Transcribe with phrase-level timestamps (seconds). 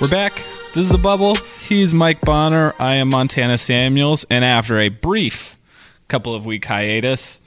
[0.00, 0.34] We're back.
[0.74, 1.34] This is the bubble.
[1.66, 2.72] He's Mike Bonner.
[2.78, 4.24] I am Montana Samuels.
[4.30, 5.58] And after a brief
[6.06, 7.40] couple of week hiatus,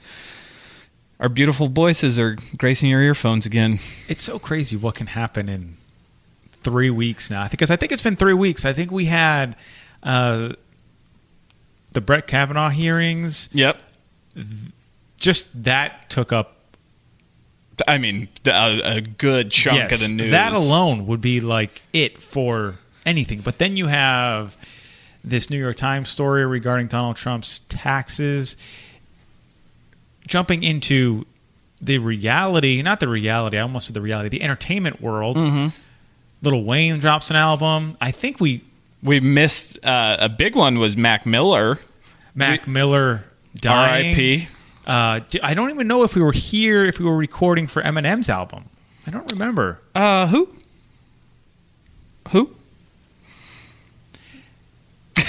[1.18, 3.80] our beautiful voices are gracing your earphones again.
[4.06, 5.78] It's so crazy what can happen in
[6.62, 7.48] three weeks now.
[7.48, 8.66] Because I think it's been three weeks.
[8.66, 9.56] I think we had
[10.02, 10.50] uh,
[11.92, 13.48] the Brett Kavanaugh hearings.
[13.52, 13.80] Yep.
[15.16, 16.58] Just that took up
[17.86, 20.30] I mean, a, a good chunk yes, of the news.
[20.30, 23.40] That alone would be like it for anything.
[23.40, 24.56] But then you have
[25.24, 28.56] this New York Times story regarding Donald Trump's taxes.
[30.26, 31.26] Jumping into
[31.80, 35.36] the reality, not the reality, I almost said the reality, the entertainment world.
[35.36, 35.68] Mm-hmm.
[36.42, 37.96] Lil Wayne drops an album.
[38.00, 38.62] I think we
[39.02, 41.78] We missed uh, a big one was Mac Miller.
[42.34, 43.24] Mac Miller
[43.54, 44.14] dying.
[44.14, 44.48] R.I.P.
[44.86, 48.28] Uh, I don't even know if we were here, if we were recording for Eminem's
[48.28, 48.64] album.
[49.06, 49.80] I don't remember.
[49.94, 50.54] Uh, who?
[52.30, 52.54] Who?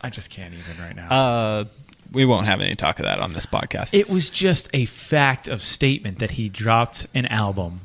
[0.00, 1.10] I just can't even right now.
[1.10, 1.64] Uh,
[2.12, 3.94] we won't have any talk of that on this podcast.
[3.94, 7.82] it was just a fact of statement that he dropped an album.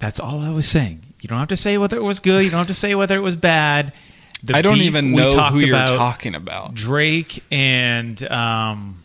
[0.00, 1.02] That's all I was saying.
[1.20, 2.44] You don't have to say whether it was good.
[2.44, 3.92] You don't have to say whether it was bad.
[4.42, 6.74] The I don't even know who you're talking about.
[6.74, 9.02] Drake and um,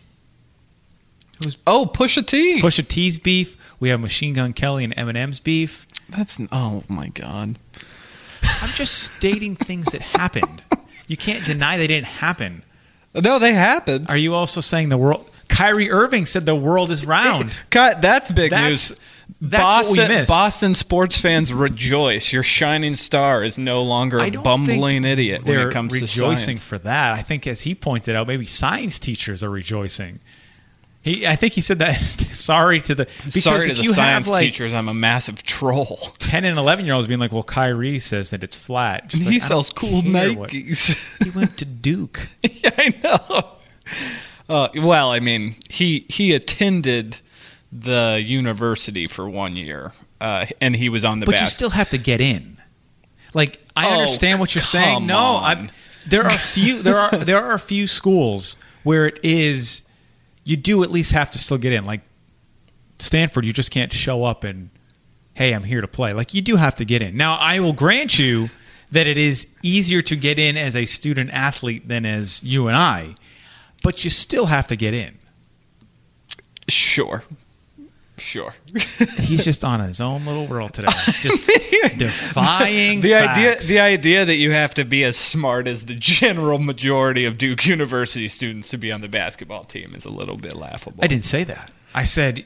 [1.67, 2.61] Oh, Pusha T.
[2.61, 3.57] Pusha T's beef.
[3.79, 5.85] We have Machine Gun Kelly and Eminem's beef.
[6.09, 7.57] That's oh my god.
[8.41, 10.61] I'm just stating things that happened.
[11.07, 12.63] You can't deny they didn't happen.
[13.15, 14.05] No, they happened.
[14.09, 15.29] Are you also saying the world?
[15.49, 17.59] Kyrie Irving said the world is round.
[17.69, 18.01] Cut.
[18.01, 18.99] That's big That's- news.
[19.39, 20.27] that's what we Boston, missed.
[20.29, 22.33] Boston sports fans rejoice.
[22.33, 26.63] Your shining star is no longer a bumbling idiot They're it comes rejoicing to science.
[26.63, 27.13] for that.
[27.13, 30.19] I think, as he pointed out, maybe science teachers are rejoicing.
[31.03, 31.99] He, I think he said that.
[32.33, 35.43] sorry to the because Sorry to the you science have like teachers, I'm a massive
[35.43, 35.97] troll.
[36.19, 39.25] ten and eleven year olds being like, "Well, Kyrie says that it's flat." Just And
[39.25, 40.97] like, he sells cool care what- Nikes.
[41.23, 42.27] He went to Duke.
[42.41, 43.49] yeah, I know.
[44.49, 47.17] Uh, well, I mean, he he attended
[47.71, 51.89] the university for one year, uh, and he was on the but you still have
[51.89, 52.57] to get in.
[53.33, 55.05] Like I Oh, understand what you're saying.
[55.07, 55.43] No, on.
[55.43, 55.71] I'm,
[56.07, 59.81] there are few there are there are a few schools where it is
[60.43, 61.85] you do at least have to still get in.
[61.85, 62.01] Like
[62.99, 64.69] Stanford, you just can't show up and
[65.33, 66.13] hey, I'm here to play.
[66.13, 67.17] Like you do have to get in.
[67.17, 68.49] Now, I will grant you
[68.91, 72.77] that it is easier to get in as a student athlete than as you and
[72.77, 73.15] I,
[73.81, 75.17] but you still have to get in.
[76.69, 77.23] sure,
[78.17, 78.55] sure.
[79.19, 81.47] He's just on his own little world today, just
[81.97, 83.59] defying the idea.
[83.59, 87.65] The idea that you have to be as smart as the general majority of Duke
[87.65, 91.03] University students to be on the basketball team is a little bit laughable.
[91.03, 91.71] I didn't say that.
[91.93, 92.45] I said,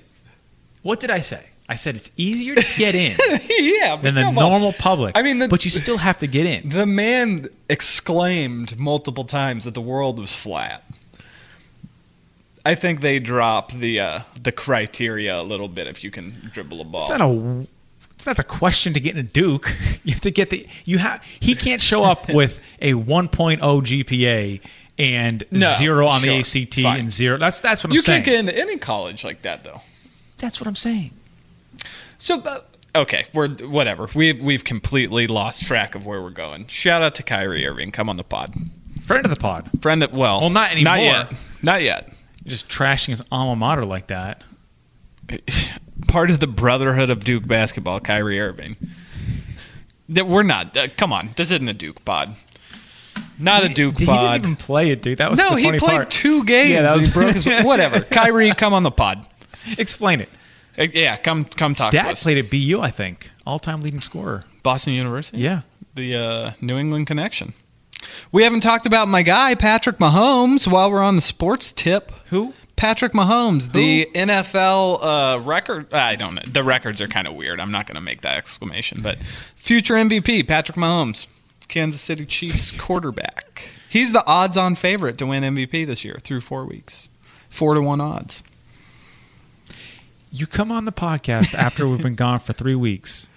[0.81, 1.45] what did I say?
[1.69, 3.17] I said it's easier to get in
[3.49, 4.49] yeah, than the come on.
[4.51, 5.17] normal public.
[5.17, 6.69] I mean, the- but you still have to get in.
[6.69, 10.85] The man exclaimed multiple times that the world was flat.
[12.67, 16.81] I think they drop the uh, the criteria a little bit if you can dribble
[16.81, 17.01] a ball.
[17.01, 17.67] It's not a.
[18.15, 19.75] It's not the question to get in a Duke.
[20.03, 20.67] You have to get the.
[20.85, 21.21] You have.
[21.39, 24.61] He can't show up with a 1.0 GPA
[24.97, 26.99] and No, zero on the ACT fine.
[27.01, 27.37] and zero.
[27.37, 28.19] That's that's what I'm you saying.
[28.21, 29.81] You can't get into any college like that though.
[30.37, 31.11] that's what I'm saying.
[32.17, 32.61] So uh,
[32.95, 34.09] okay, we're whatever.
[34.15, 36.67] We've we've completely lost track of where we're going.
[36.67, 37.91] Shout out to Kyrie Irving.
[37.91, 38.53] Come on the pod,
[39.03, 39.69] Friend of the pod.
[39.81, 40.03] friend.
[40.03, 40.95] Of, well, Well, not anymore.
[40.95, 41.33] Not yet.
[41.61, 42.09] Not yet.
[42.47, 44.43] Just trashing his alma mater like that.
[46.07, 48.77] Part of the brotherhood of Duke basketball, Kyrie Irving.
[50.09, 50.75] That we're not.
[50.77, 52.35] Uh, come on, this isn't a Duke pod.
[53.39, 54.41] Not a Duke He pod.
[54.41, 55.17] didn't even play it, dude.
[55.17, 56.11] That was no, he played part.
[56.11, 56.69] two games.
[56.71, 57.99] Yeah, that was he broke his, whatever.
[58.01, 59.25] Kyrie, come on the pod.
[59.77, 60.29] Explain it.
[60.77, 62.23] Uh, Yeah, come come talk to Dad us.
[62.23, 63.29] played at BU, I think.
[63.45, 64.43] All time leading scorer.
[64.63, 65.39] Boston University.
[65.39, 65.61] Yeah.
[65.95, 67.53] the uh, New England connection.
[68.31, 72.11] We haven't talked about my guy Patrick Mahomes while we're on the sports tip.
[72.29, 72.53] Who?
[72.75, 75.91] Patrick Mahomes, the NFL uh, record.
[75.91, 76.43] I don't know.
[76.45, 77.59] The records are kind of weird.
[77.59, 79.17] I'm not going to make that exclamation, but
[79.55, 81.25] future MVP Patrick Mahomes,
[81.67, 83.69] Kansas City Chiefs quarterback.
[83.89, 87.09] He's the odds-on favorite to win MVP this year through four weeks,
[87.49, 88.43] four to one odds.
[90.31, 93.27] You come on the podcast after we've been gone for three weeks,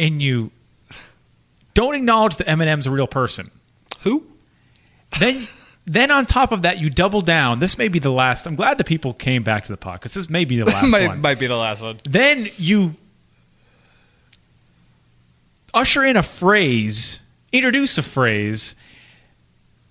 [0.00, 0.50] and you
[1.74, 3.52] don't acknowledge that Eminem's a real person.
[4.02, 4.26] Who?
[5.18, 5.46] Then,
[5.86, 7.58] then on top of that, you double down.
[7.60, 8.46] This may be the last.
[8.46, 10.90] I'm glad the people came back to the pod because this may be the last
[10.90, 11.20] might, one.
[11.20, 12.00] might be the last one.
[12.04, 12.94] Then you
[15.74, 17.20] usher in a phrase,
[17.52, 18.74] introduce a phrase.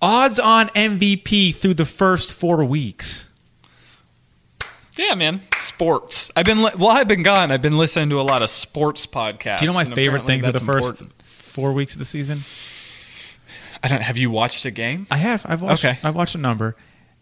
[0.00, 3.26] Odds on MVP through the first four weeks.
[4.96, 5.42] Yeah, man.
[5.56, 6.30] Sports.
[6.36, 6.90] I've been li- well.
[6.90, 7.50] I've been gone.
[7.50, 9.58] I've been listening to a lot of sports podcasts.
[9.58, 11.22] Do you know my favorite thing for the first important.
[11.28, 12.42] four weeks of the season.
[13.82, 14.02] I don't.
[14.02, 15.06] Have you watched a game?
[15.10, 15.42] I have.
[15.46, 15.84] I've watched.
[15.84, 15.98] Okay.
[16.02, 16.76] I've watched a number.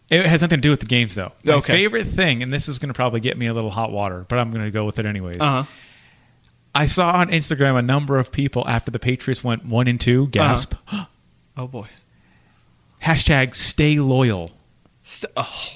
[0.08, 1.32] It has nothing to do with the games, though.
[1.44, 1.72] My Okay.
[1.72, 4.38] favorite thing, and this is going to probably get me a little hot water, but
[4.38, 5.38] I'm going to go with it anyways.
[5.40, 5.64] Uh huh.
[6.74, 10.28] I saw on Instagram a number of people after the Patriots went one and two.
[10.28, 10.74] Gasp!
[11.58, 11.86] Oh boy.
[13.02, 14.50] Hashtag stay loyal.
[15.02, 15.70] St- oh,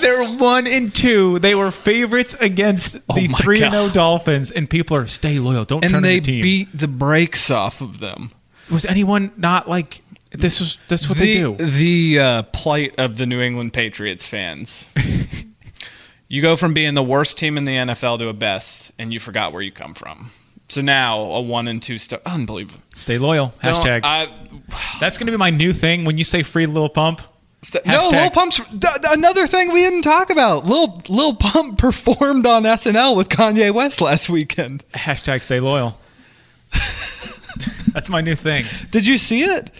[0.00, 1.38] They're one and two.
[1.40, 5.38] They were favorites against the Oh my three and zero Dolphins, and people are stay
[5.40, 5.64] loyal.
[5.64, 8.30] Don't turn and to they the beat the brakes off of them.
[8.70, 10.02] Was anyone not like
[10.32, 10.60] this?
[10.60, 11.56] Was this what the, they do?
[11.70, 14.84] The uh, plight of the New England Patriots fans.
[16.28, 19.20] you go from being the worst team in the NFL to a best, and you
[19.20, 20.30] forgot where you come from.
[20.68, 22.80] So now a one and two star, unbelievable.
[22.94, 23.52] Stay loyal.
[23.62, 24.00] Don't- Hashtag.
[24.04, 24.30] I-
[25.00, 26.04] That's going to be my new thing.
[26.04, 27.22] When you say free little pump,
[27.74, 30.64] no, Hashtag- Lil Pump's d- d- another thing we didn't talk about.
[30.64, 34.84] Lil Lil Pump performed on SNL with Kanye West last weekend.
[34.94, 35.98] hashtag stay loyal.
[37.92, 38.64] That's my new thing.
[38.90, 39.70] Did you see it?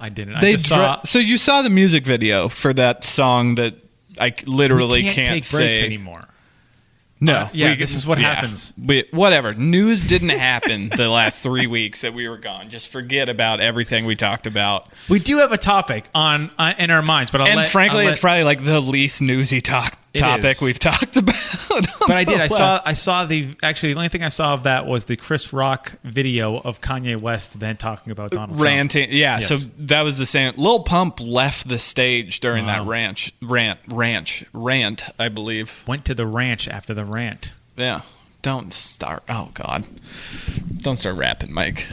[0.00, 0.36] I didn't.
[0.36, 1.02] I They just dra- saw.
[1.02, 3.74] so you saw the music video for that song that
[4.20, 6.24] I literally we can't, take say breaks anymore.
[7.20, 8.72] No, Uh, yeah, this is what happens.
[8.76, 9.54] We, whatever.
[9.54, 12.68] News didn't happen the last three weeks that we were gone.
[12.68, 14.88] Just forget about everything we talked about.
[15.08, 18.00] We do have a topic on uh, in our minds, but I'll and let- frankly,
[18.02, 21.34] I'll it's let- probably like the least newsy talk topic we've talked about.
[22.06, 22.40] But I did.
[22.40, 22.80] I saw.
[22.84, 23.56] I saw the.
[23.62, 27.18] Actually, the only thing I saw of that was the Chris Rock video of Kanye
[27.20, 28.62] West then talking about Donald Trump.
[28.62, 29.10] ranting.
[29.10, 29.48] Yeah, Yes.
[29.48, 30.52] so that was the same.
[30.56, 35.04] Lil Pump left the stage during that ranch, rant, ranch, rant.
[35.18, 35.72] I believe.
[35.86, 37.52] Went to the ranch after the rant.
[37.76, 38.02] Yeah.
[38.42, 39.22] Don't start.
[39.28, 39.84] Oh God.
[40.76, 41.86] Don't start rapping, Mike.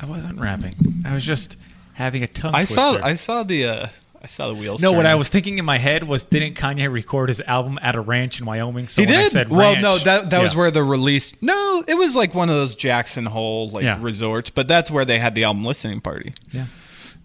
[0.00, 1.04] I wasn't rapping.
[1.06, 1.56] I was just
[1.92, 2.54] having a tongue.
[2.54, 2.98] I saw.
[3.02, 3.66] I saw the.
[3.66, 3.86] Uh,
[4.22, 4.82] I saw the wheels.
[4.82, 5.06] No, what.
[5.06, 8.38] I was thinking in my head was, didn't Kanye record his album at a ranch
[8.38, 8.86] in Wyoming?
[8.88, 9.32] So he when I did.
[9.32, 11.32] said well, ranch- no, that that was where the release.
[11.40, 13.98] No, it was like one of those Jackson Hole like Yeah.
[14.00, 16.34] resorts, but that's where they had the album listening party.
[16.52, 16.66] Yeah.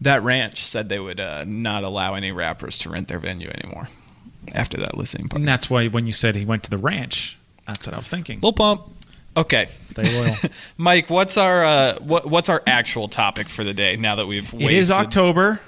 [0.02, 3.90] That ranch said they would uh, not allow any rappers to rent their venue anymore
[4.54, 5.42] after that listening party.
[5.42, 7.38] And that's why when you said he went to the ranch,
[7.68, 8.40] that's what I was thinking.
[8.42, 8.84] Lil Pump.
[9.38, 10.36] Okay, Stay loyal.
[10.78, 11.10] Mike.
[11.10, 13.98] What's our uh, what, what's our actual topic for the day?
[13.98, 15.60] Now that we've it is wasted- October.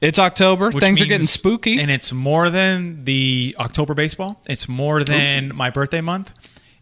[0.00, 0.70] It's October.
[0.70, 1.80] which Things are getting spooky.
[1.80, 4.40] and it's more than the October baseball.
[4.48, 6.32] It's more than my birthday month.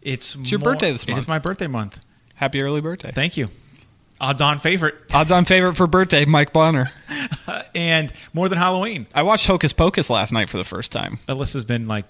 [0.01, 1.17] It's, your birthday this month.
[1.17, 1.99] It is my birthday month.
[2.35, 3.11] Happy early birthday.
[3.11, 3.47] Thank you.
[4.21, 6.91] Odds-on favorite, Odds on favorite for birthday, Mike Bonner.
[7.75, 9.07] and more than Halloween.
[9.13, 11.19] I watched Hocus Pocus last night for the first time.
[11.27, 12.05] Alyssa's been like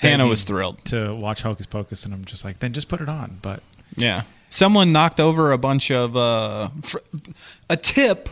[0.00, 0.84] Hannah was thrilled.
[0.86, 3.38] to watch Hocus Pocus, and I'm just like, then just put it on.
[3.40, 3.62] But
[3.96, 4.22] Yeah.
[4.50, 6.98] Someone knocked over a bunch of uh, fr-
[7.70, 8.28] a tip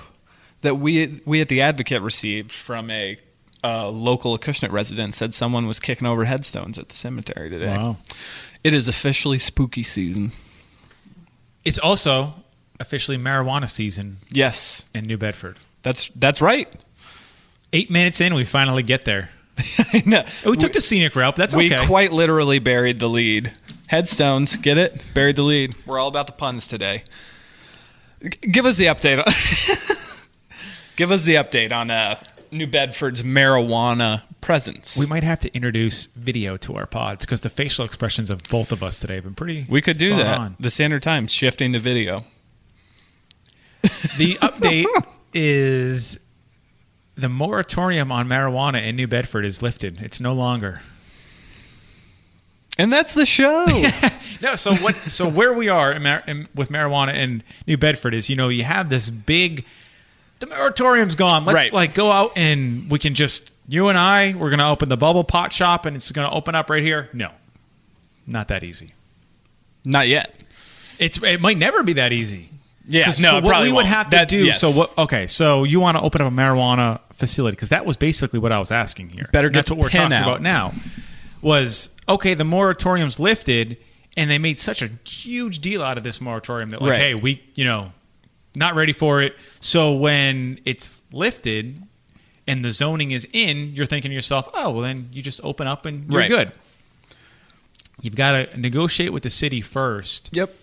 [0.64, 3.16] that we we at the Advocate received from a
[3.62, 7.68] uh, local Acushnet resident said someone was kicking over headstones at the cemetery today.
[7.76, 7.96] Wow.
[8.62, 10.32] It is officially spooky season.
[11.64, 12.34] it's also
[12.80, 15.56] officially marijuana season Yes, in New Bedford.
[15.82, 16.68] that's that's right.
[17.72, 19.30] Eight minutes in, we finally get there.
[19.78, 20.24] I know.
[20.44, 21.34] Oh, we took the scenic route.
[21.36, 21.86] But that's we okay.
[21.86, 23.52] quite literally buried the lead.
[23.86, 25.02] Headstones, get it?
[25.14, 25.74] Buried the lead.
[25.86, 27.04] We're all about the puns today.
[28.22, 29.22] G- give us the update.
[30.96, 34.96] Give us the update on uh, New Bedford's marijuana presence.
[34.96, 38.70] we might have to introduce video to our pods because the facial expressions of both
[38.70, 39.66] of us today have been pretty.
[39.68, 40.38] We could do that.
[40.38, 40.56] on.
[40.60, 42.24] The Standard Times shifting to video.
[44.16, 44.86] The update
[45.32, 46.18] is
[47.16, 50.00] the moratorium on marijuana in New Bedford is lifted.
[50.02, 50.80] It's no longer.
[52.78, 53.66] And that's the show.
[54.40, 54.94] No, so what?
[54.94, 58.64] So where we are in in, with marijuana in New Bedford is, you know, you
[58.64, 59.64] have this big.
[60.40, 61.44] The moratorium's gone.
[61.44, 61.72] Let's Right.
[61.72, 64.34] like go out and we can just you and I.
[64.36, 67.08] We're gonna open the bubble pot shop and it's gonna open up right here.
[67.12, 67.30] No,
[68.26, 68.92] not that easy.
[69.84, 70.34] Not yet.
[70.98, 72.50] It's it might never be that easy.
[72.86, 73.88] Yeah, 'Cause no, so it what probably we would won't.
[73.88, 74.44] have to That- do.
[74.44, 74.60] yes.
[74.60, 74.96] So what?
[74.98, 78.52] Okay, so you want to open up a marijuana facility because that was basically what
[78.52, 79.28] I was asking here.
[79.32, 80.28] Better And get that's the what we're pen talking out.
[80.28, 80.74] about now.
[81.40, 82.34] Was okay.
[82.34, 83.78] The moratorium's lifted,
[84.18, 87.00] and they made such a huge deal out of this moratorium that like, Right.
[87.00, 87.92] hey, we you know,
[88.54, 89.34] not ready for it.
[89.60, 91.82] So when it's lifted
[92.46, 95.66] and the zoning is in, you're thinking to yourself, oh, well then you just open
[95.66, 96.28] up and you're Right.
[96.28, 96.52] good.
[98.02, 100.54] You've got to negotiate with the city first Yep.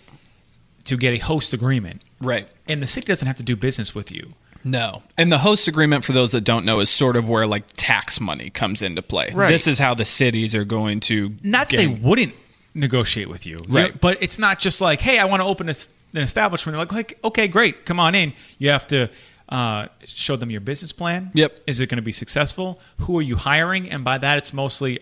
[0.86, 2.04] to get a host agreement.
[2.20, 2.46] Right.
[2.68, 4.34] And the city doesn't have to do business with you.
[4.64, 5.02] No.
[5.18, 8.20] And the host agreement, for those that don't know, is sort of where like tax
[8.20, 9.32] money comes into play.
[9.34, 9.48] Right.
[9.50, 12.34] This is how the cities are going to Not that get- they wouldn't
[12.76, 14.00] negotiate with you, You- Right.
[14.00, 15.74] But it's not just like, hey, I want to open a
[16.14, 16.78] an establishment.
[16.78, 18.34] They're like, okay, great, come on in.
[18.58, 19.10] You have to
[19.50, 21.32] uh, show them your business plan.
[21.34, 21.60] Yep.
[21.68, 22.80] Is it going to be successful?
[23.00, 23.90] Who are you hiring?
[23.90, 25.00] And by that, it's mostly,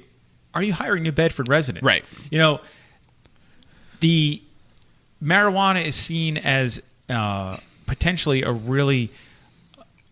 [0.53, 1.85] are you hiring New Bedford residents?
[1.85, 2.03] Right.
[2.29, 2.61] You know,
[3.99, 4.41] the
[5.23, 9.11] marijuana is seen as uh, potentially a really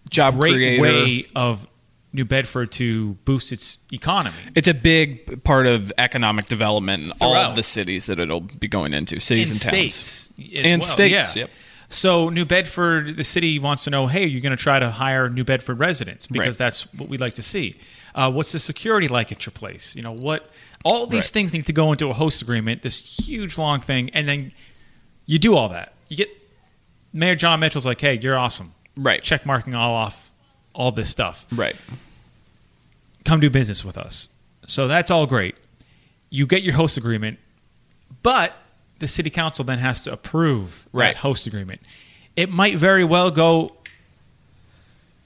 [0.09, 0.81] Job great creator.
[0.81, 1.67] way of
[2.13, 4.37] New Bedford to boost its economy.
[4.55, 8.67] It's a big part of economic development in all of the cities that it'll be
[8.67, 9.69] going into, cities and, towns.
[9.69, 11.41] states as And well, states, yeah.
[11.43, 11.49] yep.
[11.89, 15.29] So New Bedford, the city wants to know, hey, you're going to try to hire
[15.29, 16.57] New Bedford residents because Right.
[16.57, 17.79] that's what we'd like to see.
[18.13, 19.95] Uh, what's the security like at your place?
[19.95, 20.49] You know what?
[20.83, 21.25] All these Right.
[21.25, 22.81] things need to go into a host agreement.
[22.81, 24.51] This huge long thing, and then
[25.25, 25.93] you do all that.
[26.09, 26.29] You get
[27.13, 28.73] Mayor Jon Mitchell's like, hey, you're awesome.
[28.97, 29.23] Right.
[29.23, 30.31] Check marking all off
[30.73, 31.75] all this stuff Right.
[33.25, 34.29] come do business with us.
[34.67, 35.55] So that's all great.
[36.29, 37.39] You get your host agreement,
[38.23, 38.53] but
[38.99, 41.07] the city council then has to approve Right.
[41.13, 41.81] that host agreement.
[42.35, 43.73] It might very well go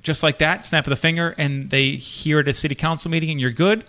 [0.03, 3.11] just like that, snap of the finger, and they hear it at a city council
[3.11, 3.83] meeting and you're good.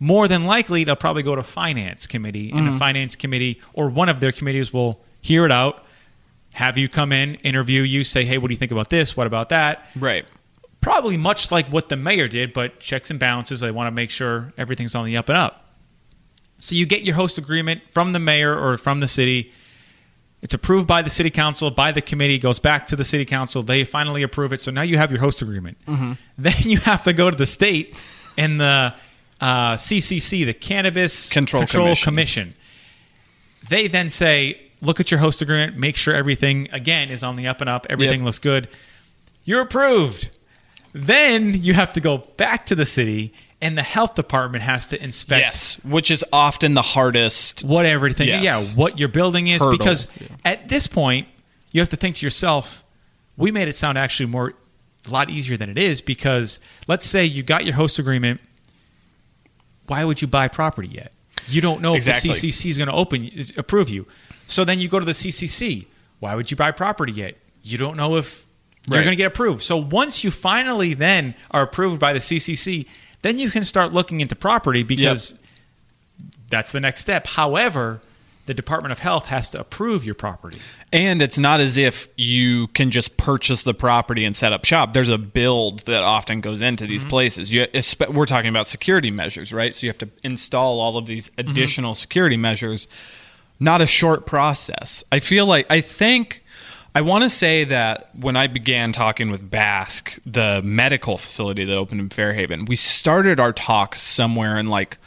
[0.00, 2.72] More than likely, they'll probably go to finance committee, and Mm-hmm.
[2.72, 5.84] the finance committee or one of their committees will hear it out,
[6.54, 9.16] have you come in, interview you, say, hey, what do you think about this?
[9.16, 9.86] What about that?
[9.96, 10.26] Right.
[10.80, 13.60] probably much like what the mayor did, but checks and balances.
[13.60, 15.61] They want to make sure everything's on the up and up.
[16.62, 19.50] So you get your host agreement from the mayor or from the city.
[20.42, 23.64] It's approved by the city council, by the committee, goes back to the city council.
[23.64, 24.60] They finally approve it.
[24.60, 25.76] So now you have your host agreement.
[26.38, 27.96] Then you have to go to the state
[28.38, 28.94] and the
[29.40, 32.04] uh, CCC, the Cannabis Control Commission.
[32.04, 32.54] Commission.
[33.68, 37.48] They then say, look at your host agreement, make sure everything, again, is on the
[37.48, 38.24] up and up, everything Yep.
[38.26, 38.68] looks good.
[39.44, 40.36] You're approved.
[40.92, 45.02] Then you have to go back to the city, and the health department has to
[45.02, 47.62] inspect Yes, which is often the hardest.
[47.64, 48.42] what everything, Yes.
[48.42, 49.60] yeah, what your building is.
[49.62, 50.26] Hurdle, Because yeah.
[50.44, 51.28] at this point,
[51.70, 52.82] you have to think to yourself,
[53.36, 54.52] we made it sound actually more
[55.06, 58.40] a lot easier than it is because let's say you got your host agreement.
[59.86, 61.12] Why would you buy property yet?
[61.48, 62.30] You don't know Exactly.
[62.30, 64.06] if the CCC is going to open is, approve you.
[64.46, 65.86] So then you go to the CCC.
[66.20, 67.36] Why would you buy property yet?
[67.62, 68.46] You don't know if
[68.86, 69.04] you're Right.
[69.04, 69.62] going to get approved.
[69.62, 72.86] So once you finally then are approved by the CCC,
[73.22, 75.34] then you can start looking into property because
[76.50, 77.26] that's the next step.
[77.28, 78.00] However,
[78.46, 80.58] the Department of Health has to approve your property.
[80.92, 84.92] And it's not as if you can just purchase the property and set up shop.
[84.92, 86.90] There's a build that often goes into Mm-hmm.
[86.90, 87.52] these places.
[87.52, 87.68] You,
[88.10, 89.74] we're talking about security measures, right?
[89.76, 91.50] So you have to install all of these Mm-hmm.
[91.50, 92.88] additional security measures.
[93.60, 95.04] Not a short process.
[95.12, 96.42] I feel like, I think,
[96.94, 101.74] I want to say that when I began talking with Bask, the medical facility that
[101.74, 104.98] opened in Fairhaven, we started our talks somewhere in like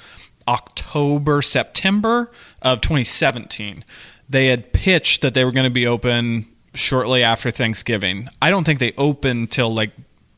[0.48, 3.86] October, September of 2017.
[4.28, 8.30] They had pitched that they were going to be open shortly after Thanksgiving.
[8.42, 9.92] I don't think they opened till like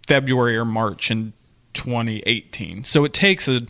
[0.05, 1.31] February or March in
[1.73, 2.83] 2018.
[2.83, 3.61] So it takes a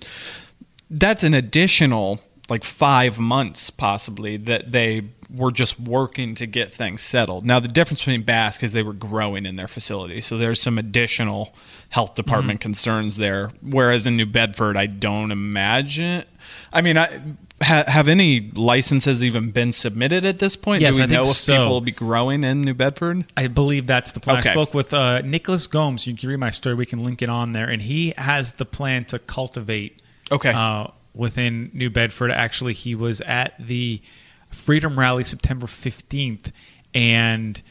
[0.90, 7.02] that's an additional like 5 months possibly that they were just working to get things
[7.02, 7.46] settled.
[7.46, 10.22] Now the difference between Bask is they were growing in their facility.
[10.22, 11.54] So there's some additional
[11.90, 16.24] health department concerns there whereas in New Bedford I don't imagine
[16.72, 17.22] I mean I
[17.62, 20.82] ha, have any licenses even been submitted at this point?
[20.82, 21.54] Yes, Do we I think know if so.
[21.54, 23.26] people will be growing in New Bedford?
[23.36, 24.38] I believe that's the plan.
[24.40, 24.50] Okay.
[24.50, 26.08] I spoke with uh, Nicholas Gomes.
[26.08, 26.76] You can read my story.
[26.76, 27.68] We can link it on there.
[27.70, 30.02] And he has the plan to cultivate
[30.32, 30.52] Okay.
[30.54, 30.88] uh,
[31.18, 32.32] within New Bedford.
[32.32, 34.02] Actually, he was at the
[34.50, 36.52] Freedom Rally September 15th.
[36.94, 37.62] And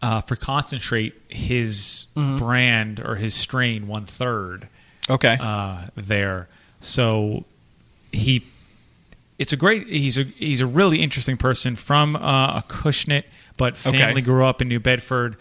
[0.00, 2.38] uh, for Concentrate, his Mm-hmm.
[2.38, 4.68] brand or his strain one third
[5.10, 5.36] Okay.
[5.40, 6.48] uh, there.
[6.80, 7.44] So
[8.12, 8.44] he,
[9.38, 9.86] it's a great.
[9.88, 13.24] He's a he's a really interesting person from uh, Acushnet,
[13.56, 13.98] but Okay.
[13.98, 15.36] family grew up in New Bedford.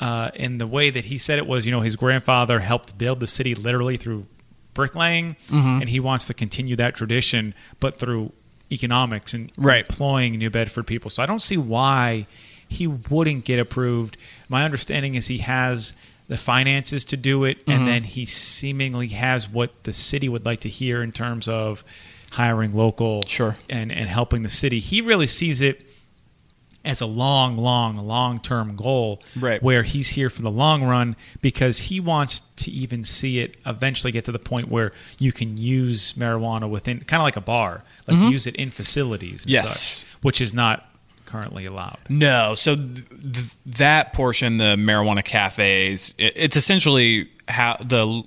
[0.00, 3.20] Uh, and the way that he said it was, you know, his grandfather helped build
[3.20, 4.26] the city literally through
[4.74, 5.80] bricklaying, Mm-hmm.
[5.80, 8.32] and he wants to continue that tradition, but through
[8.72, 9.86] economics and Right.
[9.88, 11.10] employing New Bedford people.
[11.10, 12.26] So I don't see why
[12.68, 14.16] he wouldn't get approved.
[14.48, 15.92] My understanding is he has
[16.28, 17.70] the finances to do it, Mm-hmm.
[17.70, 21.84] and then he seemingly has what the city would like to hear in terms of
[22.32, 23.56] hiring local Sure.
[23.70, 24.80] and, and helping the city.
[24.80, 25.86] He really sees it
[26.84, 29.62] as a long, long, long term goal Right.
[29.62, 34.12] where he's here for the long run because he wants to even see it eventually
[34.12, 37.84] get to the point where you can use marijuana within kind of like a bar,
[38.06, 39.64] like use it in facilities and Mm-hmm.
[39.66, 39.80] Yes.
[39.80, 40.86] such, which is not
[41.26, 41.98] currently allowed.
[42.08, 48.22] No, so th- th- that portion, the marijuana cafes, it, it's essentially how the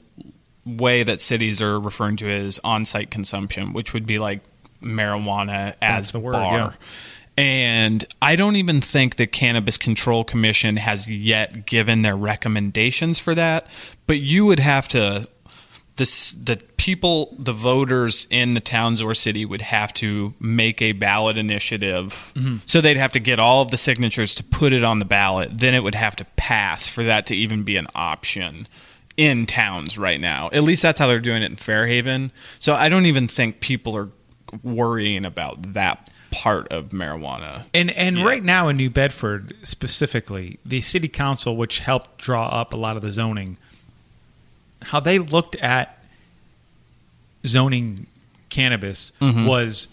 [0.65, 4.41] way that cities are referring to it as on-site consumption, which would be like
[4.81, 6.57] marijuana That's as the word, bar.
[6.57, 6.71] yeah.
[7.37, 13.35] And I don't even think the Cannabis Control Commission has yet given their recommendations for
[13.35, 13.69] that.
[14.07, 15.27] But you would have to
[15.97, 20.93] this the people, the voters in the towns or city would have to make a
[20.93, 22.31] ballot initiative.
[22.35, 22.57] Mm-hmm.
[22.65, 25.59] So they'd have to get all of the signatures to put it on the ballot.
[25.59, 28.67] Then it would have to pass for that to even be an option
[29.17, 30.49] in towns right now.
[30.53, 32.31] At least that's how they're doing it in Fairhaven.
[32.59, 34.09] So I don't even think people are
[34.63, 37.65] worrying about that part of marijuana.
[37.73, 38.23] And and Yeah.
[38.25, 42.95] right now in New Bedford specifically, the city council, which helped draw up a lot
[42.95, 43.57] of the zoning,
[44.83, 45.97] how they looked at
[47.45, 48.07] zoning
[48.49, 49.45] cannabis Mm-hmm.
[49.45, 49.87] was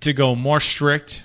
[0.00, 1.22] to go more strict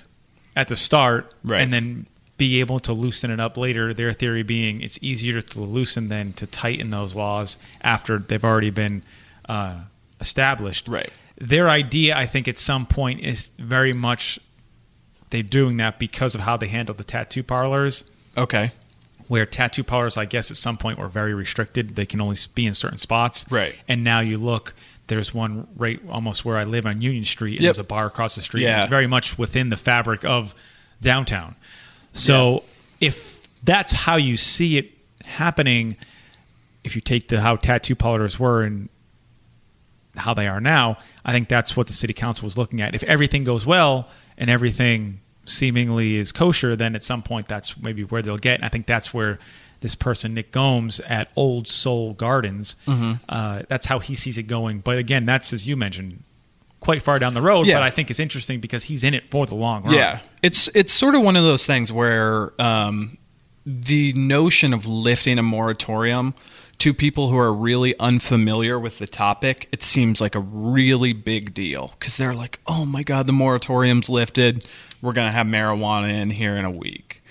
[0.56, 1.60] at the start Right.
[1.60, 2.06] and then
[2.36, 3.92] be able to loosen it up later.
[3.92, 8.70] Their theory being it's easier to loosen than to tighten those laws after they've already
[8.70, 9.02] been
[9.48, 9.80] uh,
[10.20, 10.86] established.
[10.86, 11.10] Right.
[11.40, 14.38] Their idea, I think, at some point is very much
[15.30, 18.02] they're doing that because of how they handle the tattoo parlors,
[18.36, 18.72] Okay.
[19.28, 21.96] where tattoo parlors, I guess, at some point were very restricted.
[21.96, 23.44] They can only be in certain spots.
[23.50, 23.76] Right.
[23.86, 24.74] And now you look,
[25.08, 27.68] there's one right almost where I live on Union Street, and Yep.
[27.74, 28.62] there's a bar across the street.
[28.64, 28.74] Yeah.
[28.74, 30.54] And it's very much within the fabric of
[31.00, 31.54] downtown.
[32.14, 32.64] So
[33.00, 34.90] if that's how you see it
[35.24, 35.96] happening,
[36.84, 38.88] if you take the how tattoo parlors were and
[40.18, 42.94] how they are now, I think that's what the city council was looking at.
[42.94, 48.04] If everything goes well and everything seemingly is kosher, then at some point that's maybe
[48.04, 48.56] where they'll get.
[48.56, 49.38] And I think that's where
[49.80, 53.12] this person, Nick Gomes at Old Soul Gardens, Mm-hmm.
[53.28, 54.80] uh, that's how he sees it going.
[54.80, 56.24] But again, that's as you mentioned,
[56.80, 57.66] quite far down the road.
[57.66, 57.76] Yeah.
[57.76, 59.94] But I think it's interesting because he's in it for the long run.
[59.94, 63.18] Yeah, it's it's sort of one of those things where um,
[63.64, 66.34] the notion of lifting a moratorium
[66.78, 71.52] to people who are really unfamiliar with the topic, it seems like a really big
[71.54, 74.64] deal because they're like, "Oh my god, the moratorium's lifted.
[75.02, 77.22] We're gonna have marijuana in here in a week."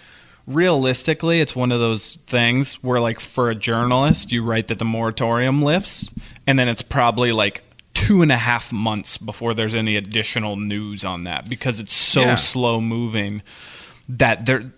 [0.45, 4.85] Realistically, it's one of those things where, like, for a journalist, you write that the
[4.85, 6.11] moratorium lifts,
[6.45, 7.63] and then it's probably like
[7.93, 12.21] two and a half months before there's any additional news on that because it's so
[12.21, 12.35] Yeah.
[12.35, 13.41] slow moving
[14.07, 14.71] that they're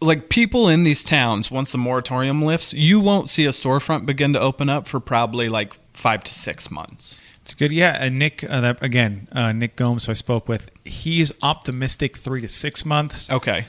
[0.00, 4.32] like people in these towns once the moratorium lifts you won't see a storefront begin
[4.32, 7.72] to open up for probably like five to six months It's good.
[7.72, 12.16] Yeah, and Nick, uh, that, again, uh, Nick Gomes, who I spoke with, he's optimistic
[12.18, 13.30] three to six months.
[13.30, 13.64] okay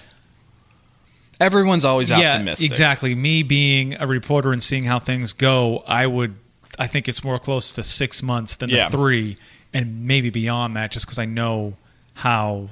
[1.40, 3.16] everyone's always optimistic Yeah, exactly.
[3.16, 6.36] Me being a reporter and seeing how things go, I would.
[6.78, 8.90] I think it's more close to six months than Yeah.
[8.90, 9.38] the three,
[9.74, 11.76] and maybe beyond that, just because I know
[12.16, 12.70] how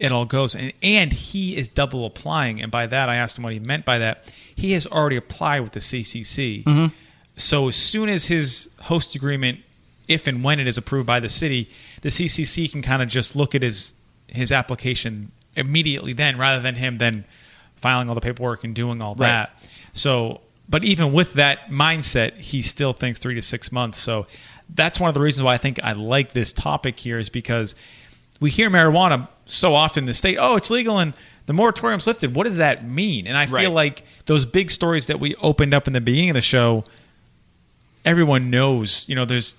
[0.00, 0.56] it all goes.
[0.56, 3.84] And, and he is double applying, and by that, I asked him what he meant
[3.84, 4.24] by that.
[4.54, 6.64] He has already applied with the CCC.
[6.64, 6.86] Mm-hmm.
[7.36, 9.60] So as soon as his host agreement,
[10.08, 11.70] if and when it is approved by the city,
[12.02, 13.94] the CCC can kind of just look at his
[14.26, 17.24] his application immediately then, rather than him then
[17.76, 19.26] filing all the paperwork and doing all Right.
[19.28, 19.64] that.
[19.92, 23.98] So, but even with that mindset, he still thinks three to six months.
[23.98, 24.26] So
[24.72, 27.74] that's one of the reasons why I think I like this topic here is because
[28.40, 30.36] we hear marijuana so often the state.
[30.38, 31.12] Oh, it's legal and
[31.46, 32.34] the moratorium's lifted.
[32.34, 33.26] What does that mean?
[33.26, 33.62] And I Right.
[33.62, 36.84] feel like those big stories that we opened up in the beginning of the show,
[38.04, 39.04] everyone knows.
[39.08, 39.56] You know, there's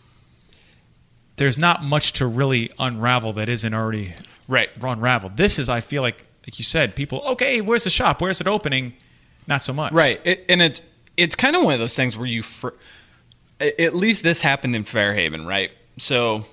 [1.38, 4.13] there's not much to really unravel that isn't already
[4.47, 5.38] right unraveled.
[5.38, 7.21] This is, I feel like, like you said, people.
[7.25, 8.21] Okay, where's the shop?
[8.21, 8.93] Where's it opening?
[9.47, 9.91] Not so much.
[9.91, 10.82] right it, and it's
[11.17, 12.69] it's kind of one of those things where you fr-
[13.60, 16.45] at least this happened in fairhaven right so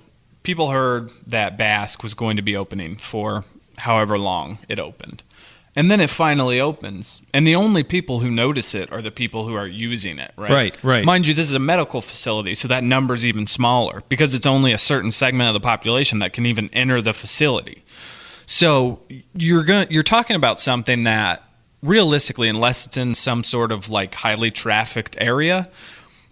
[0.43, 3.45] people heard that Bask was going to be opening for
[3.79, 5.23] however long it opened.
[5.77, 7.23] And then it finally opens.
[7.33, 10.51] And the only people who notice it are the people who are using it right?
[10.51, 11.05] Right, right.
[11.05, 14.73] mind you this is a medical facility so that number's even smaller because it's only
[14.73, 17.85] a certain segment of the population that can even enter the facility.
[18.47, 19.03] So
[19.35, 21.45] you're going you're talking about something that
[21.83, 25.71] realistically unless it's in some sort of like highly trafficked area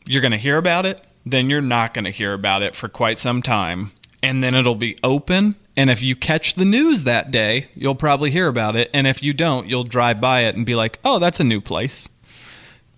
[0.07, 2.89] you're going to hear about it then you're not going to hear about it for
[2.89, 3.91] quite some time
[4.23, 8.31] and then it'll be open and if you catch the news that day you'll probably
[8.31, 11.19] hear about it and if you don't you'll drive by it and be like oh
[11.19, 12.09] that's a new place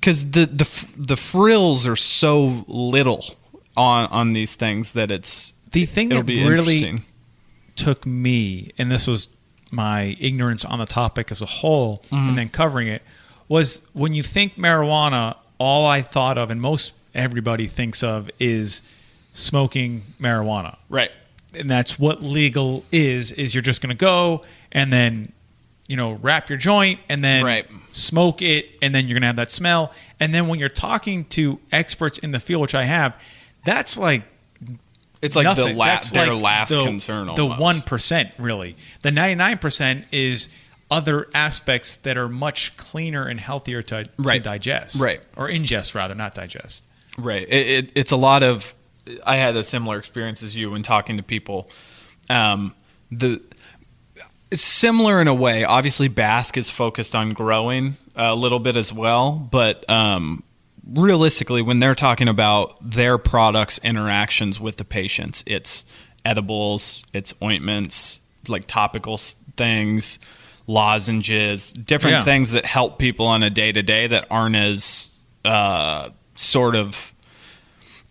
[0.02, 3.34] cuz the the the frills are so little
[3.76, 6.16] on on these things that it's The thing that
[6.50, 6.78] really
[7.76, 9.28] took me, and this was
[9.70, 12.28] my ignorance on the topic as a whole, Mm-hmm.
[12.28, 13.02] and then covering it,
[13.48, 18.82] was when you think marijuana, all I thought of, and most everybody thinks of, is
[19.34, 20.76] smoking marijuana.
[20.88, 21.10] right
[21.54, 24.42] and that's what legal is is you're just going to go
[24.72, 25.32] and then
[25.86, 27.66] you know wrap your joint and then Right.
[27.92, 31.24] smoke it and then you're going to have that smell and then when you're talking
[31.26, 33.14] to experts in the field which i have
[33.64, 34.24] that's like
[35.22, 35.76] it's like the nothing.
[35.76, 40.48] la- That's their like last the, concern the 1% really the 99% is
[40.90, 45.20] other aspects that are much cleaner and healthier to, to digest Right.
[45.36, 46.84] or ingest rather not digest
[47.18, 47.46] Right.
[47.48, 48.74] It, it, it's a lot of
[49.24, 51.68] I had a similar experience as you when talking to people.
[52.30, 52.74] Um,
[53.10, 53.40] the
[54.50, 55.64] it's similar in a way.
[55.64, 60.42] Obviously, Bask is focused on growing a little bit as well, but um,
[60.86, 65.84] realistically, when they're talking about their products' interactions with the patients, it's
[66.24, 69.18] edibles, it's ointments, like topical
[69.56, 70.18] things,
[70.66, 72.24] lozenges, different Yeah.
[72.24, 75.10] things that help people on a day to day that aren't as
[75.44, 77.14] uh, sort of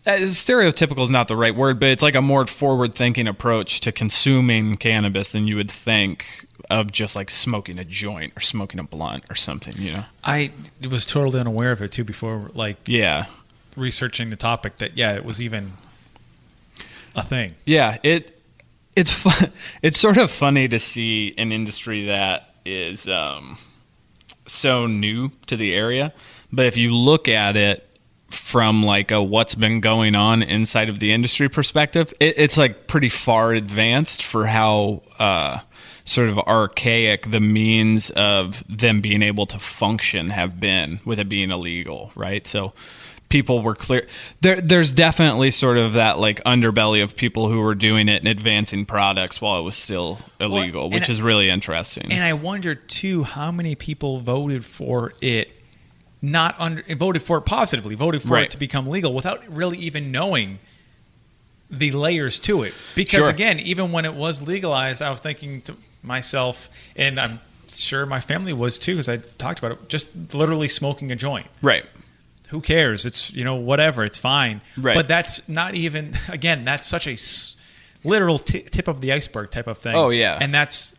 [0.06, 3.80] uh, stereotypical is not the right word, but it's like a more forward thinking approach
[3.82, 8.80] to consuming cannabis than you would think of just like smoking a joint or smoking
[8.80, 10.04] a blunt or something, you know?
[10.24, 10.52] I
[10.90, 13.26] was totally unaware of it too before, like Yeah.
[13.76, 14.78] researching the topic.
[14.78, 15.74] That yeah, it was even
[17.16, 17.56] a thing.
[17.66, 18.40] Yeah, it
[18.96, 19.52] it's fun.
[19.82, 23.58] It's sort of funny to see an industry that is um,
[24.46, 26.14] so new to the area,
[26.52, 27.87] but if you look at it
[28.28, 32.88] from like a what's been going on inside of the industry perspective, it, it's like
[32.88, 35.60] pretty far advanced for how uh,
[36.06, 41.30] sort of archaic the means of them being able to function have been with it
[41.30, 42.46] being illegal, right?
[42.46, 42.74] So
[43.30, 44.08] people were clear
[44.40, 48.28] there there's definitely sort of that like underbelly of people who were doing it and
[48.30, 52.32] advancing products while it was still illegal and which I- is really interesting And I
[52.32, 55.50] wonder too how many people voted for it,
[56.32, 58.46] not under voted for it positively, voted for Right.
[58.46, 60.60] it to become legal without really even knowing
[61.70, 62.74] the layers to it.
[62.96, 63.30] Because Sure.
[63.30, 67.40] again, even when it was legalized, I was thinking to myself, and I'm
[67.74, 71.48] sure my family was too, because I talked about it, just literally smoking a joint.
[71.62, 71.86] right
[72.50, 73.06] Who cares?
[73.06, 74.62] It's you know whatever, it's fine.
[74.78, 74.96] Right.
[74.96, 76.64] But that's not even again.
[76.64, 77.58] That's such a s-
[78.06, 79.96] literal t- tip of the iceberg type of thing.
[79.96, 80.38] Oh, yeah.
[80.40, 80.94] and that's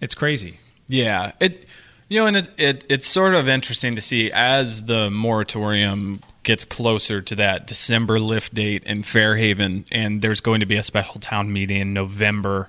[0.00, 0.60] it's crazy.
[0.86, 1.66] Yeah, it
[2.08, 6.64] you know, and it, it it's sort of interesting to see as the moratorium gets
[6.64, 11.20] closer to that December lift date in Fairhaven, and there's going to be a special
[11.20, 12.68] town meeting in November.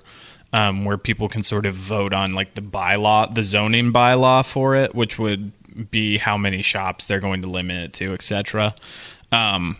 [0.52, 4.74] Um, where people can sort of vote on like the bylaw, the zoning bylaw for
[4.74, 5.52] it, which would
[5.92, 8.74] be how many shops they're going to limit it to, etc.
[9.30, 9.76] Um,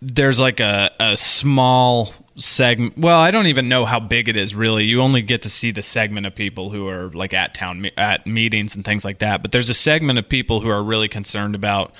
[0.00, 4.54] there's like a, a small segment well i don't even know how big it is
[4.54, 7.80] really you only get to see the segment of people who are like at town
[7.80, 10.82] me- at meetings and things like that but there's a segment of people who are
[10.82, 11.92] really concerned about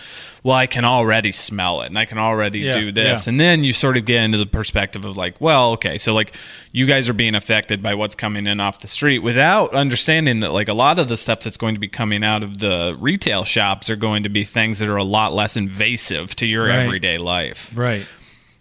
[0.44, 3.30] well i can already smell it and i can already Yeah, do this yeah.
[3.30, 6.32] and then you sort of get into the perspective of like well okay so like
[6.70, 10.52] you guys are being affected by what's coming in off the street without understanding that
[10.52, 13.42] like a lot of the stuff that's going to be coming out of the retail
[13.44, 16.78] shops are going to be things that are a lot less invasive to your Right.
[16.78, 18.06] everyday life Right.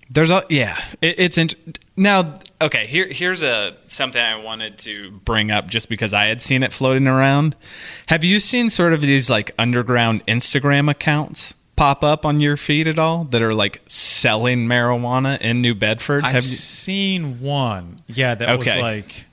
[0.10, 0.78] There's a yeah.
[1.02, 2.88] It, it's int- now okay.
[2.88, 6.72] Here here's a something I wanted to bring up just because I had seen it
[6.74, 7.56] floating around.
[8.08, 12.88] Have you seen sort of these like underground Instagram accounts pop up on your feed
[12.88, 16.24] at all that are like selling marijuana in New Bedford?
[16.24, 16.50] I've Have you?
[16.56, 18.00] seen one.
[18.08, 18.76] Yeah, that Okay.
[18.76, 19.26] was like,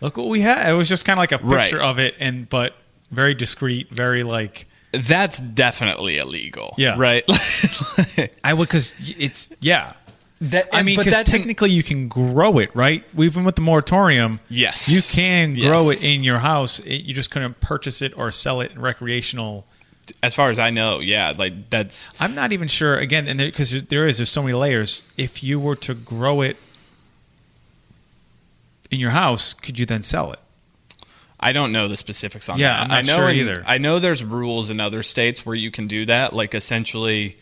[0.00, 0.68] look what we had.
[0.68, 1.62] It was just kind of like a Right.
[1.62, 2.74] picture of it, and but
[3.10, 6.74] very discreet, very like That's definitely illegal.
[6.76, 6.96] Yeah.
[6.98, 7.24] Right.
[8.44, 9.92] I would because it's yeah.
[10.40, 13.04] That, I mean, but because technically you can grow it, right?
[13.14, 14.88] We even with the moratorium, Yes.
[14.88, 16.02] you can grow Yes.
[16.02, 16.78] it in your house.
[16.80, 19.66] It, you just couldn't purchase it or sell it in recreational.
[20.22, 21.32] as far as I know, yeah.
[21.36, 22.96] Like that's I'm not even sure.
[22.96, 25.02] Again, and because there is, there's so many layers.
[25.16, 26.56] If you were to grow it
[28.90, 30.38] in your house, could you then sell it?
[31.40, 32.80] I don't know the specifics on Yeah, that.
[32.82, 33.62] I'm not I know sure in- either.
[33.66, 36.32] I know there's rules in other states where you can do that.
[36.32, 37.36] Like essentially,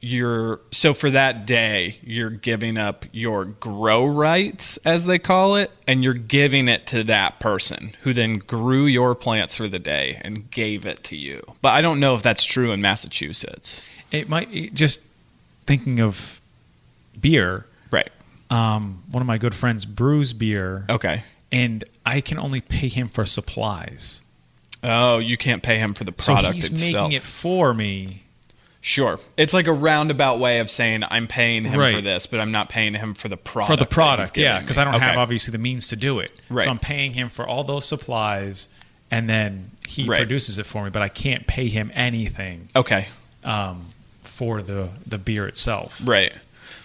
[0.00, 5.70] you're so for that day you're giving up your grow rights, as they call it,
[5.86, 10.20] and you're giving it to that person who then grew your plants for the day
[10.22, 11.42] and gave it to you.
[11.62, 13.80] But I don't know if that's true in Massachusetts.
[14.12, 15.00] It might it- just
[15.66, 16.40] thinking of
[17.20, 17.66] beer.
[17.90, 18.10] Right.
[18.50, 21.24] Um, one of my good friends brews beer, Okay.
[21.52, 24.22] and I can only pay him for supplies.
[24.82, 26.80] Oh, you can't pay him for the So product he's itself.
[27.10, 28.22] making it for me.
[28.80, 29.18] Sure.
[29.36, 32.68] It's like a roundabout way of saying I'm paying him for this, but I'm not
[32.68, 33.72] paying him for the product.
[33.72, 34.78] for the product, yeah, because.
[34.78, 36.30] I don't have obviously the means to do it.
[36.48, 36.64] Right.
[36.64, 38.68] So I'm paying him for all those supplies,
[39.10, 40.18] and then he Right.
[40.18, 40.90] produces it for me.
[40.90, 43.06] But I can't pay him anything Okay.
[43.44, 43.86] um,
[44.22, 46.00] for the the beer itself.
[46.04, 46.32] Right.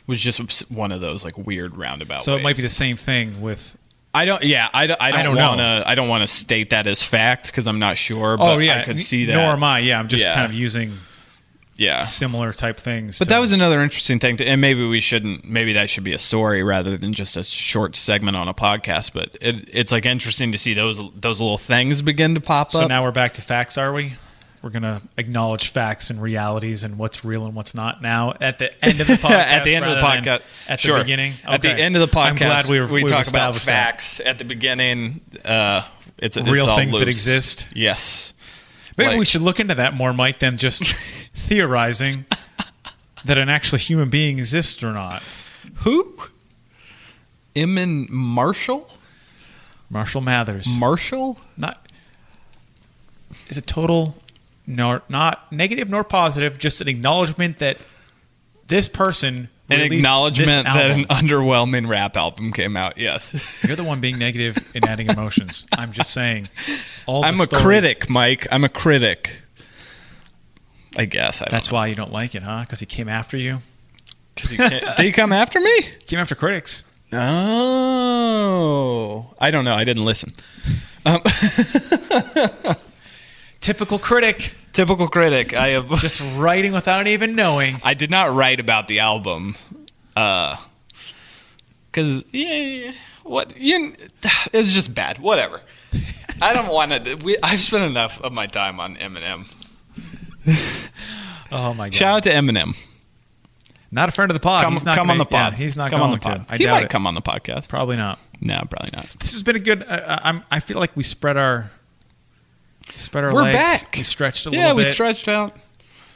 [0.08, 0.40] Was just
[0.72, 2.24] one of those like weird roundabout.
[2.24, 3.78] So it might be the same thing with.
[4.16, 4.44] I don't.
[4.44, 4.68] Yeah.
[4.74, 5.02] I don't.
[5.02, 5.84] I don't, want to.
[5.86, 8.36] I don't want to state that as fact because I'm not sure.
[8.36, 9.34] But oh yeah, I could see that.
[9.36, 9.80] Nor am I.
[9.80, 10.34] Yeah, I'm just Yeah.
[10.34, 10.98] kind of using
[11.76, 12.04] Yeah.
[12.04, 13.20] similar type things.
[13.20, 15.46] But to- that was another interesting thing, to, and maybe we shouldn't.
[15.46, 19.12] Maybe that should be a story rather than just a short segment on a podcast.
[19.14, 22.80] But it, it's like interesting to see those those little things begin to pop so
[22.80, 22.84] up.
[22.84, 24.14] So now we're back to facts, are we?
[24.64, 28.86] we're gonna acknowledge facts and realities and what's real and what's not now at the
[28.86, 29.30] end of the podcast.
[29.32, 30.42] at the end of the podcast.
[30.70, 30.98] At sure.
[31.00, 31.34] the beginning.
[31.44, 34.02] At the end of the podcast, I'm glad we, we we've talk about established that.
[34.02, 34.20] facts.
[34.22, 35.82] At the beginning, uh,
[36.18, 37.68] it's it's Real all things that exist.
[37.76, 38.34] Yes.
[38.98, 40.84] Maybe Like- we should look into that more, Mike, than just
[41.54, 42.26] theorizing
[43.26, 45.22] that an actual human being exists or not.
[45.78, 46.24] Who?
[47.56, 48.90] Emin Marshall?
[49.90, 50.68] Marshall Mathers.
[50.80, 51.38] Marshall?
[51.56, 51.88] not
[53.50, 54.16] is a total
[54.66, 57.78] nor not negative nor positive, just an acknowledgement that
[58.68, 62.98] this person An acknowledgement that an underwhelming rap album came out.
[62.98, 63.30] Yes.
[63.68, 65.68] You're the one being negative in adding emotions.
[65.72, 66.50] I'm just saying.
[67.06, 68.48] All I'm a stories- critic, Mike.
[68.52, 69.43] I'm a critic.
[70.96, 71.42] I guess.
[71.42, 71.76] I That's know.
[71.78, 72.62] why you don't like it, huh?
[72.62, 73.62] Because he came after you.
[74.36, 75.82] 'Cause he Did he come after me?
[76.08, 76.84] Came after critics.
[77.14, 79.32] Oh.
[79.40, 79.76] I don't know.
[79.76, 80.34] I didn't listen.
[81.06, 81.22] Um,
[83.62, 85.54] Typical critic, typical critic.
[85.54, 87.80] I have just writing without even knowing.
[87.84, 89.56] I did not write about the album,
[90.18, 90.58] uh,
[91.92, 92.92] because yeah,
[93.24, 93.94] what you,
[94.52, 95.20] it was just bad.
[95.20, 95.62] Whatever.
[96.42, 97.38] I don't want to.
[97.42, 99.48] I've spent enough of my time on Eminem.
[101.54, 101.96] Oh my god!
[101.96, 102.76] Shout out to Eminem.
[103.92, 104.64] Not a friend of the pod.
[104.64, 105.54] Come, he's not come gonna, on the pod.
[105.54, 106.48] yeah, he's not come on the pod.
[106.48, 106.54] to.
[106.54, 106.90] I he doubt might it.
[106.90, 107.70] come on the podcast.
[107.70, 108.18] Probably not.
[108.42, 109.06] No, probably not.
[109.20, 109.84] This has been a good.
[109.88, 110.44] I, I, I'm.
[110.50, 111.70] I feel like we spread our.
[112.96, 113.84] Spread our We're legs.
[113.84, 113.96] back.
[113.96, 114.94] We stretched a Yeah, little Yeah, we bit.
[114.94, 115.56] stretched out.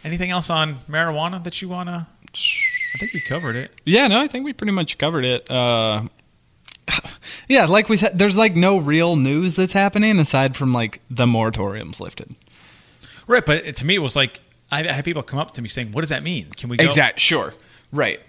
[0.04, 2.08] Anything else on marijuana that you wanna?
[2.34, 3.72] I think we covered it.
[3.86, 5.50] Yeah, no, I think we pretty much covered it.
[5.50, 6.04] Uh,
[7.48, 11.26] yeah, like we said, there's like no real news that's happening aside from like the
[11.28, 12.36] moratorium's lifted.
[13.28, 14.40] Right, but to me, it was like
[14.72, 16.50] I had people come up to me saying, "What does that mean?
[16.52, 17.20] Can we go?" Exact.
[17.20, 17.54] Sure.
[17.92, 18.20] Right.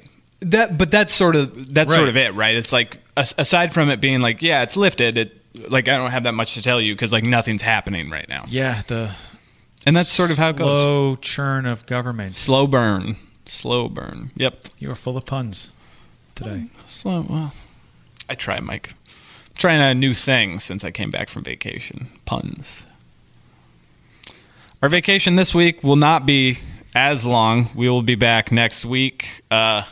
[0.41, 2.55] That, but that's sort of that's sort of it, right?
[2.57, 5.19] It's like aside from it being like, yeah, it's lifted.
[5.19, 8.29] It like I don't have that much to tell you because like nothing's happening right
[8.29, 9.11] now, Yeah, the
[9.85, 10.67] and that's sort of how it goes.
[10.69, 12.37] slow churn of government.
[12.37, 13.17] Slow burn.
[13.47, 14.31] Slow burn.
[14.37, 14.67] Yep.
[14.79, 15.73] You are full of puns
[16.37, 16.67] today.
[16.87, 17.27] Slow.
[17.29, 17.53] Well,
[18.29, 18.95] I try, Mike.
[19.57, 22.11] trying a new thing since I came back from vacation.
[22.27, 22.85] Puns.
[24.83, 26.59] Our vacation this week will not be
[26.95, 27.69] as long.
[27.75, 29.43] We will be back next week.
[29.51, 29.83] Uh,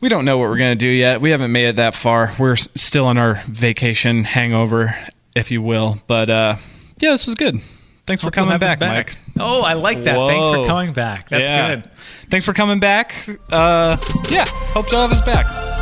[0.00, 1.20] we don't know what we're going to do yet.
[1.20, 2.32] We haven't made it that far.
[2.38, 4.96] We're still in our vacation hangover,
[5.34, 5.98] if you will.
[6.06, 6.56] But uh,
[6.98, 7.60] yeah, this was good.
[8.06, 9.16] Thanks for Hope you'll coming us back, Mike.
[9.36, 10.14] Oh, I like that.
[10.16, 11.28] Thanks for coming back.
[11.28, 11.74] That's Yeah.
[11.74, 11.90] good.
[12.30, 13.14] Thanks for coming back.
[13.50, 13.96] Uh,
[14.30, 15.75] yeah, hope to have us back.